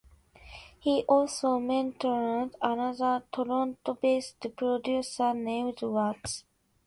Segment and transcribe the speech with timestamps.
[0.79, 6.43] He also mentored another Toronto-based producer named Watts.